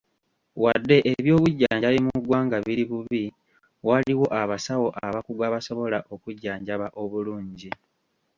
[0.63, 3.23] Wadde eby'obujjanjabi mu ggwanga biri bubi,
[3.87, 7.69] waliwo abasawo abakugu abasobola okujjanjaba obulungi.